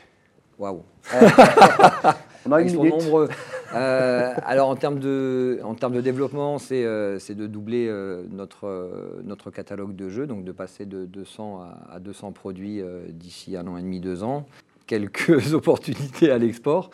Waouh 0.59 0.83
On 2.47 2.53
a 2.53 2.63
Ils 2.63 2.71
sont 2.71 2.85
nombreux. 2.85 3.29
Euh, 3.73 4.35
alors 4.45 4.69
en 4.69 4.75
termes 4.75 4.99
de, 4.99 5.61
en 5.63 5.77
termes 5.77 5.95
de 5.95 6.01
développement, 6.01 6.59
c'est 6.59 6.85
euh, 6.85 7.21
de 7.29 7.47
doubler 7.47 7.87
euh, 7.89 8.25
notre, 8.29 9.23
notre 9.23 9.53
catalogue 9.53 9.95
de 9.95 10.09
jeux, 10.09 10.27
donc 10.27 10.43
de 10.43 10.51
passer 10.51 10.87
de 10.87 11.05
200 11.05 11.61
à, 11.61 11.95
à 11.95 12.01
200 12.01 12.33
produits 12.33 12.83
d'ici 13.11 13.57
un 13.57 13.69
an 13.69 13.77
et 13.77 13.83
demi, 13.83 14.01
deux 14.01 14.25
ans. 14.25 14.49
Quelques 14.89 15.53
opportunités 15.55 16.33
à 16.33 16.39
l'export. 16.39 16.91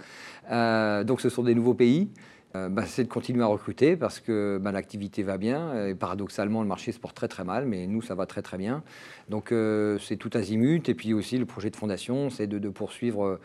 donc 0.51 1.23
ce 1.23 1.31
sont 1.31 1.45
des 1.45 1.55
nouveaux 1.55 1.73
pays. 1.73 2.11
Euh, 2.57 2.69
bah, 2.69 2.85
c'est 2.87 3.05
de 3.05 3.09
continuer 3.09 3.43
à 3.43 3.47
recruter 3.47 3.97
parce 3.97 4.21
que 4.21 4.59
bah, 4.61 4.73
l'activité 4.73 5.23
va 5.23 5.39
bien. 5.39 5.87
Et 5.87 5.95
paradoxalement, 5.95 6.63
le 6.63 6.69
marché 6.69 6.93
se 6.93 6.99
porte 6.99 7.17
très 7.17 7.29
très 7.29 7.45
mal, 7.45 7.67
mais 7.67 7.87
nous, 7.87 8.03
ça 8.03 8.15
va 8.15 8.27
très 8.27 8.43
très 8.43 8.59
bien. 8.59 8.83
Donc 9.29 9.53
euh, 9.53 9.99
c'est 9.99 10.17
tout 10.17 10.31
azimut. 10.35 10.89
Et 10.89 10.95
puis 10.95 11.15
aussi, 11.15 11.39
le 11.39 11.47
projet 11.47 11.71
de 11.71 11.77
fondation, 11.77 12.31
c'est 12.31 12.47
de, 12.47 12.69
poursuivre 12.69 13.39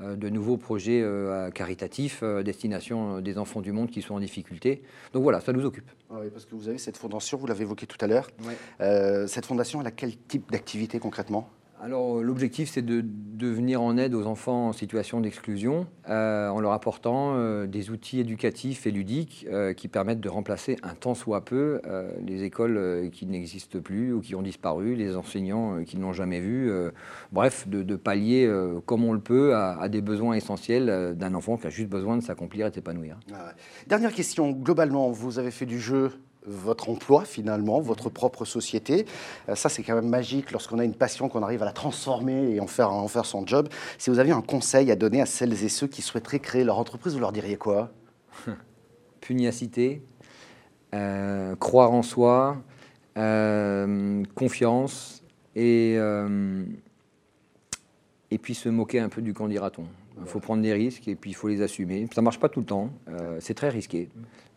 euh, 0.00 0.16
de 0.16 0.28
nouveaux 0.28 0.56
projets 0.56 1.04
caritatifs 1.54 2.22
à 2.22 2.42
destination 2.42 3.20
des 3.20 3.38
enfants 3.38 3.60
du 3.60 3.72
monde 3.72 3.90
qui 3.90 4.02
sont 4.02 4.14
en 4.14 4.20
difficulté. 4.20 4.82
Donc 5.12 5.22
voilà, 5.22 5.40
ça 5.40 5.52
nous 5.52 5.64
occupe. 5.64 5.90
Ah 6.10 6.16
oui, 6.20 6.28
parce 6.30 6.44
que 6.44 6.54
vous 6.54 6.68
avez 6.68 6.78
cette 6.78 6.96
fondation, 6.96 7.38
vous 7.38 7.46
l'avez 7.46 7.62
évoqué 7.62 7.86
tout 7.86 7.98
à 8.00 8.06
l'heure. 8.06 8.28
cette 9.28 9.46
fondation, 9.46 9.80
elle 9.80 9.86
a 9.86 9.90
quel 9.90 10.16
type 10.16 10.50
d'activité 10.50 10.98
concrètement? 10.98 11.48
Alors 11.82 12.22
l'objectif 12.22 12.70
c'est 12.72 12.82
de, 12.82 13.04
venir 13.46 13.82
en 13.82 13.96
aide 13.96 14.14
aux 14.14 14.26
enfants 14.26 14.68
en 14.68 14.72
situation 14.72 15.20
d'exclusion 15.20 15.86
euh, 16.08 16.48
en 16.48 16.60
leur 16.60 16.72
apportant 16.72 17.34
euh, 17.34 17.66
des 17.66 17.90
outils 17.90 18.18
éducatifs 18.18 18.86
et 18.86 18.90
ludiques 18.90 19.46
euh, 19.50 19.72
qui 19.72 19.88
permettent 19.88 20.20
de 20.20 20.28
remplacer 20.28 20.76
un 20.82 20.94
temps 20.94 21.14
soit 21.14 21.44
peu 21.44 21.80
les 22.24 22.44
écoles 22.44 23.10
qui 23.12 23.26
n'existent 23.26 23.80
plus 23.80 24.12
ou 24.12 24.20
qui 24.20 24.34
ont 24.34 24.42
disparu, 24.42 24.94
les 24.94 25.16
enseignants 25.16 25.82
qui 25.84 25.98
n'ont 25.98 26.12
jamais 26.12 26.40
vu, 26.40 26.70
bref, 27.32 27.68
de, 27.68 27.96
pallier 27.96 28.50
comme 28.86 29.04
on 29.04 29.12
le 29.12 29.20
peut 29.20 29.54
à, 29.54 29.88
des 29.88 30.00
besoins 30.00 30.34
essentiels 30.34 31.14
d'un 31.16 31.34
enfant 31.34 31.56
qui 31.56 31.66
a 31.66 31.70
juste 31.70 31.88
besoin 31.88 32.16
de 32.16 32.22
s'accomplir 32.22 32.66
et 32.66 32.70
de 32.70 32.74
s'épanouir. 32.74 33.18
Ah 33.32 33.52
Dernière 33.86 34.12
question, 34.12 34.50
globalement, 34.50 35.10
vous 35.10 35.38
avez 35.38 35.50
fait 35.50 35.66
du 35.66 35.78
jeu 35.78 36.10
votre 36.46 36.88
emploi 36.88 37.24
finalement, 37.24 37.80
votre 37.80 38.08
propre 38.08 38.44
société. 38.44 39.06
Euh, 39.48 39.54
ça, 39.54 39.68
c'est 39.68 39.82
quand 39.82 39.94
même 39.94 40.08
magique 40.08 40.52
lorsqu'on 40.52 40.78
a 40.78 40.84
une 40.84 40.94
passion, 40.94 41.28
qu'on 41.28 41.42
arrive 41.42 41.62
à 41.62 41.64
la 41.66 41.72
transformer 41.72 42.54
et 42.54 42.60
en 42.60 42.66
faire, 42.66 42.92
en 42.92 43.08
faire 43.08 43.26
son 43.26 43.46
job. 43.46 43.68
Si 43.98 44.10
vous 44.10 44.18
aviez 44.18 44.32
un 44.32 44.42
conseil 44.42 44.90
à 44.90 44.96
donner 44.96 45.20
à 45.20 45.26
celles 45.26 45.64
et 45.64 45.68
ceux 45.68 45.86
qui 45.86 46.02
souhaiteraient 46.02 46.40
créer 46.40 46.64
leur 46.64 46.78
entreprise, 46.78 47.14
vous 47.14 47.20
leur 47.20 47.32
diriez 47.32 47.56
quoi? 47.56 47.90
Pugnacité, 49.20 50.02
euh, 50.94 51.56
croire 51.56 51.92
en 51.92 52.02
soi, 52.02 52.58
euh, 53.16 54.22
confiance 54.34 55.22
et, 55.56 55.94
et 58.30 58.38
puis 58.38 58.54
se 58.54 58.68
moquer 58.68 59.00
un 59.00 59.08
peu 59.08 59.22
du 59.22 59.32
candidaton. 59.32 59.86
Il 60.18 60.26
faut 60.26 60.40
prendre 60.40 60.62
des 60.62 60.72
risques 60.72 61.08
et 61.08 61.14
puis 61.14 61.30
il 61.30 61.34
faut 61.34 61.48
les 61.48 61.62
assumer. 61.62 62.08
Ça 62.14 62.20
ne 62.20 62.24
marche 62.24 62.40
pas 62.40 62.48
tout 62.48 62.60
le 62.60 62.66
temps, 62.66 62.90
euh, 63.08 63.36
c'est 63.40 63.54
très 63.54 63.68
risqué. 63.68 64.08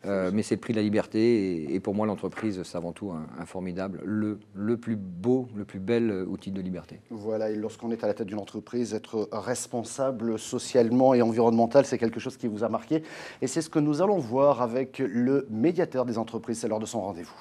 Euh, 0.05 0.31
mais 0.33 0.43
c'est 0.43 0.55
le 0.55 0.61
prix 0.61 0.71
de 0.71 0.77
la 0.77 0.83
liberté 0.83 1.73
et, 1.73 1.79
pour 1.81 1.93
moi 1.93 2.07
l'entreprise 2.07 2.63
c'est 2.63 2.77
avant 2.77 2.93
tout 2.93 3.11
un, 3.11 3.45
formidable, 3.45 3.99
le, 4.05 4.39
le, 4.55 4.77
plus 4.77 4.95
beau, 4.95 5.49
le 5.57 5.65
plus 5.65 5.79
bel 5.79 6.23
outil 6.25 6.51
de 6.51 6.61
liberté. 6.61 7.01
Voilà, 7.09 7.49
et 7.49 7.55
lorsqu'on 7.55 7.91
est 7.91 8.01
à 8.05 8.07
la 8.07 8.13
tête 8.13 8.27
d'une 8.27 8.39
entreprise, 8.39 8.93
être 8.93 9.27
responsable 9.33 10.39
socialement 10.39 11.13
et 11.13 11.21
environnemental, 11.21 11.85
c'est 11.85 11.97
quelque 11.97 12.21
chose 12.21 12.37
qui 12.37 12.47
vous 12.47 12.63
a 12.63 12.69
marqué. 12.69 13.03
Et 13.41 13.47
c'est 13.47 13.61
ce 13.61 13.69
que 13.69 13.79
nous 13.79 14.01
allons 14.01 14.19
voir 14.19 14.61
avec 14.61 14.99
le 14.99 15.45
médiateur 15.49 16.05
des 16.05 16.17
entreprises, 16.17 16.59
c'est 16.59 16.69
l'heure 16.69 16.79
de 16.79 16.85
son 16.85 17.01
rendez-vous. 17.01 17.35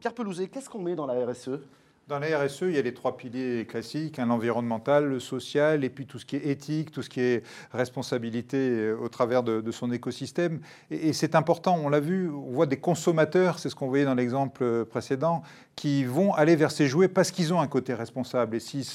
Pierre 0.00 0.14
Pelouzet, 0.14 0.48
qu'est-ce 0.48 0.70
qu'on 0.70 0.80
met 0.80 0.94
dans 0.94 1.06
la 1.06 1.26
RSE 1.26 1.60
dans 2.06 2.18
la 2.18 2.38
RSE, 2.38 2.62
il 2.62 2.72
y 2.72 2.78
a 2.78 2.82
les 2.82 2.92
trois 2.92 3.16
piliers 3.16 3.64
classiques, 3.66 4.18
hein, 4.18 4.26
l'environnemental, 4.26 5.06
le 5.06 5.20
social, 5.20 5.84
et 5.84 5.88
puis 5.88 6.04
tout 6.04 6.18
ce 6.18 6.26
qui 6.26 6.36
est 6.36 6.46
éthique, 6.46 6.90
tout 6.90 7.00
ce 7.00 7.08
qui 7.08 7.20
est 7.20 7.42
responsabilité 7.72 8.58
euh, 8.58 8.96
au 9.00 9.08
travers 9.08 9.42
de, 9.42 9.70
son 9.70 9.90
écosystème. 9.90 10.60
Et, 10.90 11.14
c'est 11.14 11.34
important, 11.34 11.78
on 11.82 11.88
l'a 11.88 12.00
vu, 12.00 12.28
on 12.28 12.52
voit 12.52 12.66
des 12.66 12.76
consommateurs, 12.76 13.58
c'est 13.58 13.70
ce 13.70 13.74
qu'on 13.74 13.88
voyait 13.88 14.04
dans 14.04 14.14
l'exemple 14.14 14.84
précédent, 14.84 15.42
qui 15.76 16.04
vont 16.04 16.34
aller 16.34 16.56
vers 16.56 16.70
ces 16.70 16.86
jouets 16.86 17.08
parce 17.08 17.30
qu'ils 17.30 17.54
ont 17.54 17.60
un 17.60 17.66
côté 17.66 17.94
responsable. 17.94 18.56
Et 18.56 18.60
si 18.60 18.86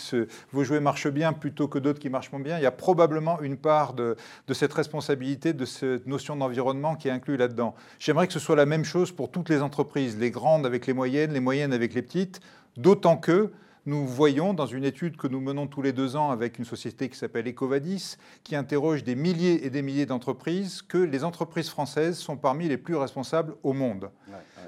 vos 0.52 0.64
jouets 0.64 0.80
marchent 0.80 1.10
bien 1.10 1.34
plutôt 1.34 1.68
que 1.68 1.80
d'autres 1.80 2.00
qui 2.00 2.10
marchent 2.10 2.32
moins 2.32 2.42
bien, 2.42 2.58
il 2.58 2.64
y 2.64 2.68
a 2.68 2.72
probablement 2.72 3.42
une 3.42 3.58
part 3.58 3.94
de 3.94 4.16
cette 4.54 4.72
responsabilité, 4.72 5.52
de 5.54 5.66
cette 5.66 6.08
notion 6.08 6.36
d'environnement 6.36 6.96
qui 6.96 7.08
est 7.08 7.12
inclue 7.12 7.38
là-dedans. 7.38 7.76
J'aimerais 7.98 8.28
que 8.28 8.34
ce 8.34 8.40
soit 8.40 8.56
la 8.56 8.66
même 8.66 8.86
chose 8.86 9.12
pour 9.12 9.32
toutes 9.32 9.50
les 9.50 9.62
entreprises, 9.62 10.18
les 10.18 10.32
grandes 10.32 10.66
avec 10.66 10.88
les 10.88 10.94
moyennes, 10.94 11.34
les 11.34 11.40
moyennes 11.40 11.74
avec 11.74 11.94
les 11.94 12.02
petites. 12.02 12.40
D'autant 12.78 13.18
que 13.18 13.52
nous 13.86 14.06
voyons 14.06 14.54
dans 14.54 14.66
une 14.66 14.84
étude 14.84 15.18
que 15.18 15.28
nous 15.28 15.40
menons 15.40 15.66
tous 15.66 15.82
les 15.82 15.94
deux 15.94 16.16
ans 16.16 16.32
avec 16.32 16.60
une 16.60 16.66
société 16.66 17.10
qui 17.10 17.18
s'appelle 17.18 17.48
Ecovadis, 17.48 18.18
qui 18.44 18.56
interroge 18.56 19.04
des 19.04 19.16
milliers 19.16 19.66
et 19.66 19.70
des 19.70 19.82
milliers 19.82 20.06
d'entreprises, 20.06 20.82
que 20.82 20.98
les 20.98 21.24
entreprises 21.24 21.70
françaises 21.70 22.18
sont 22.18 22.38
parmi 22.38 22.68
les 22.68 22.78
plus 22.78 22.96
responsables 22.96 23.56
au 23.64 23.74
monde. 23.74 24.12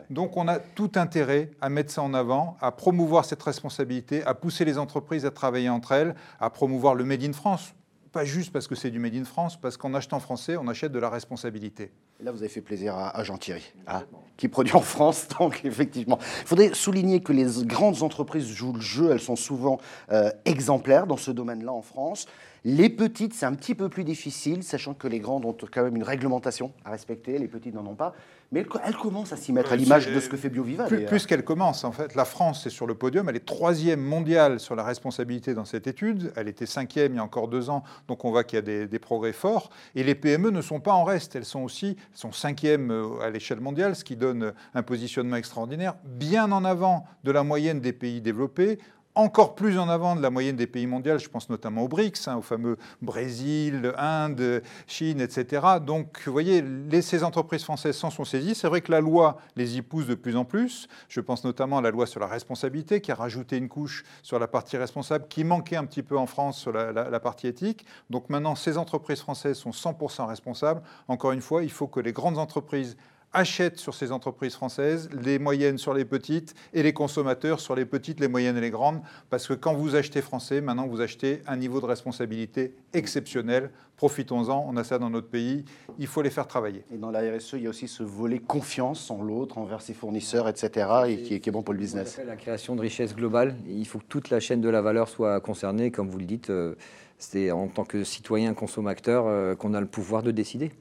Donc 0.10 0.38
on 0.38 0.48
a 0.48 0.60
tout 0.60 0.92
intérêt 0.96 1.52
à 1.62 1.70
mettre 1.70 1.92
ça 1.92 2.02
en 2.02 2.14
avant, 2.14 2.58
à 2.62 2.72
promouvoir 2.72 3.26
cette 3.26 3.44
responsabilité, 3.44 4.24
à 4.24 4.34
pousser 4.34 4.66
les 4.66 4.78
entreprises 4.78 5.26
à 5.26 5.32
travailler 5.32 5.70
entre 5.70 5.92
elles, 5.92 6.16
à 6.40 6.50
promouvoir 6.50 6.96
le 6.96 7.04
Made 7.04 7.24
in 7.24 7.34
France 7.34 7.74
pas 8.12 8.26
juste 8.26 8.52
parce 8.52 8.68
que 8.68 8.76
c'est 8.76 8.92
du 8.92 9.00
Made 9.00 9.16
in 9.16 9.24
France, 9.24 9.60
parce 9.60 9.78
qu'en 9.78 9.94
achetant 9.94 10.20
français, 10.20 10.58
on 10.58 10.68
achète 10.68 10.92
de 10.92 11.00
la 11.00 11.10
responsabilité. 11.10 11.92
Là, 12.24 12.32
vous 12.32 12.40
avez 12.40 12.50
fait 12.50 12.62
plaisir 12.62 12.96
à, 12.96 13.24
Jean-Thierry, 13.24 13.64
hein, 13.88 14.04
qui 14.38 14.48
produit 14.48 14.76
en 14.76 14.82
France. 14.82 15.28
Donc, 15.40 15.66
effectivement, 15.66 16.20
il 16.42 16.48
faudrait 16.48 16.74
souligner 16.74 17.22
que 17.22 17.34
les 17.34 17.48
grandes 17.66 18.04
entreprises 18.04 18.48
jouent 18.48 18.74
le 18.74 18.82
jeu. 18.82 19.12
Elles 19.12 19.22
sont 19.22 19.36
souvent 19.36 19.80
euh, 20.12 20.32
exemplaires 20.46 21.08
dans 21.08 21.18
ce 21.18 21.32
domaine-là 21.32 21.72
en 21.72 21.82
France. 21.82 22.28
Les 22.64 22.90
petites, 22.90 23.34
c'est 23.34 23.46
un 23.46 23.56
petit 23.56 23.74
peu 23.74 23.90
plus 23.90 24.04
difficile, 24.04 24.64
sachant 24.64 24.94
que 24.94 25.08
les 25.08 25.20
grandes 25.20 25.46
ont 25.46 25.56
quand 25.72 25.84
même 25.84 25.96
une 25.96 26.04
réglementation 26.04 26.72
à 26.86 26.92
respecter, 26.92 27.40
les 27.40 27.48
petites 27.48 27.74
n'en 27.74 27.86
ont 27.88 27.96
pas. 27.96 28.14
Mais 28.52 28.66
elles 28.84 28.98
commencent 28.98 29.32
à 29.32 29.38
s'y 29.38 29.54
mettre, 29.54 29.72
à 29.72 29.78
l'image 29.78 30.12
de 30.12 30.20
ce 30.20 30.28
que 30.28 30.36
fait 30.36 30.50
BioViva. 30.50 30.86
Plus, 30.86 31.06
plus 31.06 31.26
qu'elle 31.26 31.46
commence, 31.46 31.86
en 31.86 31.94
fait. 31.94 32.16
La 32.16 32.26
France 32.26 32.66
est 32.68 32.70
sur 32.70 32.86
le 32.86 32.96
podium, 32.96 33.30
elle 33.30 33.38
est 33.38 33.46
troisième 33.46 34.02
mondiale 34.02 34.60
sur 34.60 34.76
la 34.76 34.84
responsabilité 34.84 35.54
dans 35.54 35.64
cette 35.64 35.88
étude. 35.88 36.34
Elle 36.36 36.50
était 36.50 36.66
cinquième 36.66 37.14
il 37.14 37.16
y 37.16 37.20
a 37.20 37.24
encore 37.24 37.48
deux 37.48 37.70
ans, 37.70 37.84
donc 38.10 38.26
on 38.26 38.32
voit 38.32 38.44
qu'il 38.44 38.58
y 38.58 38.60
a 38.60 38.88
des, 38.88 39.00
progrès 39.00 39.32
forts. 39.32 39.70
Et 39.96 40.04
les 40.04 40.16
PME 40.16 40.52
ne 40.52 40.62
sont 40.62 40.82
pas 40.82 40.92
en 40.92 41.06
reste, 41.06 41.36
elles 41.36 41.46
sont 41.46 41.62
aussi 41.62 41.96
elles 41.98 42.18
sont 42.18 42.32
cinquième 42.32 42.92
euh, 42.92 43.22
à 43.22 43.30
l'échelle 43.30 43.62
mondiale, 43.62 43.96
ce 43.96 44.04
qui 44.04 44.18
donne 44.18 44.54
un 44.74 44.84
positionnement 44.84 45.38
extraordinaire, 45.38 45.96
bien 46.04 46.52
en 46.52 46.66
avant 46.66 47.06
de 47.24 47.32
la 47.32 47.44
moyenne 47.44 47.80
des 47.80 47.94
pays 47.94 48.20
développés 48.20 48.80
encore 49.16 49.56
plus 49.56 49.78
en 49.78 49.90
avant 49.90 50.16
de 50.16 50.22
la 50.22 50.30
moyenne 50.30 50.56
des 50.56 50.68
pays 50.68 50.88
mondiaux, 50.88 51.18
je 51.18 51.28
pense 51.28 51.50
notamment 51.50 51.84
aux 51.84 51.88
BRICS, 51.88 52.28
hein, 52.28 52.38
au 52.38 52.42
fameux 52.42 52.78
Brésil, 53.02 53.94
Inde, 53.98 54.64
Chine, 54.88 55.20
etc. 55.22 55.66
Donc, 55.86 56.22
vous 56.26 56.32
voyez, 56.32 56.64
ces 57.02 57.24
entreprises 57.24 57.64
françaises 57.64 57.98
s'en 57.98 58.10
sont 58.10 58.26
saisies. 58.26 58.56
C'est 58.56 58.68
vrai 58.68 58.82
que 58.82 58.92
la 58.92 59.02
loi 59.02 59.38
les 59.56 59.78
y 59.78 59.82
pousse 59.82 60.08
de 60.08 60.16
plus 60.16 60.36
en 60.36 60.46
plus. 60.46 60.88
Je 61.10 61.20
pense 61.20 61.44
notamment 61.44 61.80
à 61.80 61.82
la 61.82 61.92
loi 61.92 62.06
sur 62.06 62.20
la 62.20 62.28
responsabilité, 62.28 63.02
qui 63.02 63.12
a 63.12 63.16
rajouté 63.16 63.58
une 63.58 63.70
couche 63.70 64.04
sur 64.24 64.40
la 64.40 64.48
partie 64.48 64.78
responsable, 64.78 65.28
qui 65.28 65.44
manquait 65.44 65.76
un 65.76 65.86
petit 65.86 66.04
peu 66.04 66.18
en 66.18 66.26
France 66.26 66.60
sur 66.60 66.72
la, 66.72 66.92
la 66.92 67.20
partie 67.20 67.48
éthique. 67.48 67.86
Donc 68.10 68.30
maintenant, 68.30 68.56
ces 68.56 68.78
entreprises 68.78 69.20
françaises 69.20 69.58
sont 69.58 69.72
100% 69.72 70.26
responsables. 70.28 70.82
Encore 71.08 71.32
une 71.32 71.42
fois, 71.42 71.64
il 71.64 71.72
faut 71.72 71.88
que 71.88 72.00
les 72.00 72.14
grandes 72.14 72.38
entreprises 72.38 72.96
achètent 73.34 73.80
sur 73.80 73.94
ces 73.94 74.12
entreprises 74.12 74.56
françaises, 74.56 75.10
les 75.14 75.40
moyennes 75.40 75.78
sur 75.78 75.94
les 75.94 76.06
petites 76.06 76.54
et 76.74 76.84
les 76.84 76.94
consommateurs 76.94 77.60
sur 77.60 77.76
les 77.76 77.86
petites, 77.86 78.20
les 78.20 78.28
moyennes 78.28 78.58
et 78.58 78.62
les 78.62 78.72
grandes. 78.72 79.02
Parce 79.30 79.48
que 79.48 79.54
quand 79.54 79.74
vous 79.74 79.96
achetez 79.96 80.22
français, 80.22 80.62
maintenant 80.62 80.88
vous 80.88 81.02
achetez 81.02 81.42
un 81.48 81.56
niveau 81.56 81.80
de 81.80 81.86
responsabilité 81.86 82.74
exceptionnel. 82.94 83.72
Profitons-en, 83.96 84.66
on 84.68 84.76
a 84.78 84.84
ça 84.84 84.98
dans 84.98 85.10
notre 85.10 85.28
pays, 85.28 85.64
il 86.00 86.08
faut 86.08 86.22
les 86.22 86.32
faire 86.32 86.48
travailler. 86.48 86.84
Et 86.92 86.98
dans 86.98 87.12
la 87.12 87.20
RSE, 87.20 87.54
il 87.54 87.64
y 87.64 87.68
a 87.68 87.70
aussi 87.70 87.88
ce 87.88 88.04
volet 88.04 88.40
confiance 88.40 89.12
en 89.12 89.22
l'autre, 89.22 89.60
envers 89.60 89.82
ses 89.82 89.94
fournisseurs, 89.94 90.50
etc., 90.50 90.90
et 91.08 91.22
qui 91.22 91.36
est, 91.36 91.52
bon 91.52 91.62
pour 91.62 91.74
le 91.74 91.80
business. 91.80 92.20
La 92.26 92.36
création 92.36 92.76
de 92.76 92.82
richesse 92.82 93.16
globale, 93.16 93.56
il 93.68 93.86
faut 93.86 94.00
que 94.00 94.06
toute 94.10 94.32
la 94.32 94.40
chaîne 94.40 94.60
de 94.60 94.70
la 94.70 94.82
valeur 94.82 95.08
soit 95.08 95.40
concernée, 95.40 95.92
comme 95.92 96.10
vous 96.10 96.18
le 96.18 96.26
dites. 96.26 96.50
Euh, 96.50 96.76
c'est 97.20 97.52
en 97.52 97.68
tant 97.68 97.84
que 97.84 98.04
citoyen 98.04 98.56
consommateur 98.56 99.28
euh, 99.28 99.54
qu'on 99.54 99.76
a 99.76 99.80
le 99.80 99.86
pouvoir 99.86 100.24
de 100.24 100.32
décider. 100.32 100.72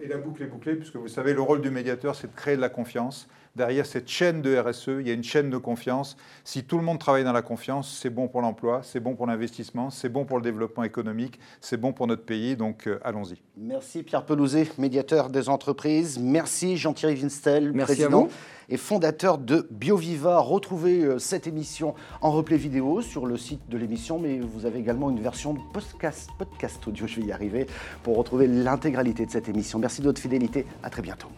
Et 0.00 0.08
la 0.08 0.18
boucle 0.18 0.42
est 0.42 0.46
bouclée, 0.46 0.76
puisque 0.76 0.96
vous 0.96 1.08
savez, 1.08 1.34
le 1.34 1.40
rôle 1.40 1.60
du 1.60 1.70
médiateur, 1.70 2.14
c'est 2.14 2.28
de 2.28 2.36
créer 2.36 2.56
de 2.56 2.60
la 2.60 2.68
confiance. 2.68 3.28
Derrière 3.56 3.86
cette 3.86 4.08
chaîne 4.08 4.42
de 4.42 4.56
RSE, 4.56 4.88
il 5.00 5.06
y 5.06 5.10
a 5.12 5.14
une 5.14 5.22
chaîne 5.22 5.48
de 5.48 5.58
confiance. 5.58 6.16
Si 6.42 6.64
tout 6.64 6.76
le 6.76 6.82
monde 6.82 6.98
travaille 6.98 7.22
dans 7.22 7.32
la 7.32 7.42
confiance, 7.42 7.98
c'est 8.02 8.10
bon 8.10 8.26
pour 8.26 8.42
l'emploi, 8.42 8.80
c'est 8.82 8.98
bon 8.98 9.14
pour 9.14 9.26
l'investissement, 9.26 9.90
c'est 9.90 10.08
bon 10.08 10.24
pour 10.24 10.38
le 10.38 10.42
développement 10.42 10.82
économique, 10.82 11.38
c'est 11.60 11.76
bon 11.76 11.92
pour 11.92 12.08
notre 12.08 12.24
pays. 12.24 12.56
Donc 12.56 12.88
euh, 12.88 12.98
allons-y. 13.04 13.40
Merci 13.56 14.02
Pierre 14.02 14.26
Pelouzet, 14.26 14.68
médiateur 14.78 15.30
des 15.30 15.48
entreprises. 15.48 16.18
Merci 16.18 16.76
Jean-Thierry 16.76 17.14
Winstel, 17.14 17.72
président 17.74 18.28
et 18.68 18.76
fondateur 18.76 19.38
de 19.38 19.68
BioViva. 19.70 20.40
Retrouvez 20.40 21.04
euh, 21.04 21.18
cette 21.20 21.46
émission 21.46 21.94
en 22.22 22.32
replay 22.32 22.56
vidéo 22.56 23.02
sur 23.02 23.24
le 23.24 23.36
site 23.36 23.68
de 23.68 23.78
l'émission, 23.78 24.18
mais 24.18 24.40
vous 24.40 24.66
avez 24.66 24.80
également 24.80 25.10
une 25.10 25.20
version 25.20 25.54
podcast, 25.72 26.28
podcast 26.38 26.84
audio, 26.88 27.06
je 27.06 27.20
vais 27.20 27.26
y 27.28 27.32
arriver, 27.32 27.66
pour 28.02 28.16
retrouver 28.16 28.48
l'intégralité 28.48 29.26
de 29.26 29.30
cette 29.30 29.48
émission. 29.48 29.78
Merci 29.78 30.00
de 30.00 30.06
votre 30.06 30.20
fidélité. 30.20 30.66
À 30.82 30.90
très 30.90 31.02
bientôt. 31.02 31.28